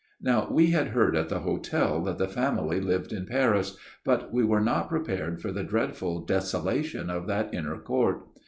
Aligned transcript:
"Now, 0.19 0.47
we 0.49 0.71
had 0.71 0.87
heard 0.87 1.15
at 1.15 1.29
the 1.29 1.41
hotel 1.41 2.01
that 2.05 2.17
the 2.17 2.27
family 2.27 2.81
lived 2.81 3.13
in 3.13 3.27
Paris; 3.27 3.77
but 4.03 4.33
we 4.33 4.43
were 4.43 4.59
not 4.59 4.89
prepared 4.89 5.39
for 5.39 5.51
the 5.51 5.63
dreadful 5.63 6.21
desolation 6.25 7.11
of 7.11 7.27
that 7.27 7.53
inner 7.53 7.77
court. 7.77 8.23